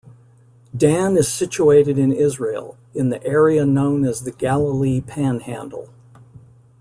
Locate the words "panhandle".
4.99-5.93